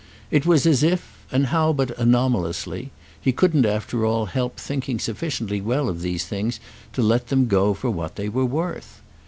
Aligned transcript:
It 0.31 0.47
was 0.47 0.65
as 0.65 0.81
if—and 0.81 1.45
how 1.53 1.73
but 1.73 1.91
anomalously?—he 1.99 3.31
couldn't 3.33 3.67
after 3.67 4.03
all 4.03 4.25
help 4.25 4.57
thinking 4.59 4.97
sufficiently 4.97 5.61
well 5.61 5.87
of 5.87 6.01
these 6.01 6.25
things 6.25 6.59
to 6.93 7.03
let 7.03 7.27
them 7.27 7.45
go 7.45 7.75
for 7.75 7.91
what 7.91 8.15
they 8.15 8.27
were 8.27 8.43
worth. 8.45 9.01